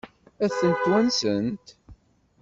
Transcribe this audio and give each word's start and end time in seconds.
Ad 0.43 0.51
ten-wansent? 0.57 1.67